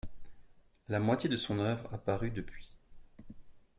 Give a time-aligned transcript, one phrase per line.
[0.89, 2.71] La moitié de son œuvre a paru depuis.